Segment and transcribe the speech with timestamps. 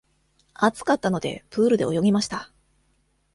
[0.55, 2.51] 暑かったので、プールで泳ぎました。